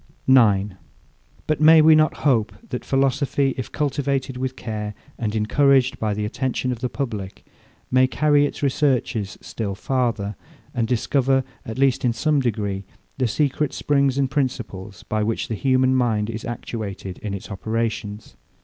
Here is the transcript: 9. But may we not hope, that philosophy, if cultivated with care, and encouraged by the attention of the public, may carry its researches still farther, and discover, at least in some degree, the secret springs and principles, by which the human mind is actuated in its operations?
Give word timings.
9. 0.25 0.77
But 1.45 1.61
may 1.61 1.79
we 1.79 1.93
not 1.93 2.15
hope, 2.25 2.51
that 2.69 2.83
philosophy, 2.83 3.53
if 3.55 3.71
cultivated 3.71 4.35
with 4.35 4.55
care, 4.55 4.95
and 5.19 5.35
encouraged 5.35 5.99
by 5.99 6.15
the 6.15 6.25
attention 6.25 6.71
of 6.71 6.79
the 6.79 6.89
public, 6.89 7.45
may 7.91 8.07
carry 8.07 8.47
its 8.47 8.63
researches 8.63 9.37
still 9.41 9.75
farther, 9.75 10.35
and 10.73 10.87
discover, 10.87 11.43
at 11.67 11.77
least 11.77 12.03
in 12.03 12.13
some 12.13 12.39
degree, 12.39 12.83
the 13.19 13.27
secret 13.27 13.73
springs 13.73 14.17
and 14.17 14.31
principles, 14.31 15.03
by 15.03 15.21
which 15.21 15.49
the 15.49 15.53
human 15.53 15.93
mind 15.93 16.31
is 16.31 16.45
actuated 16.45 17.19
in 17.19 17.35
its 17.35 17.51
operations? 17.51 18.35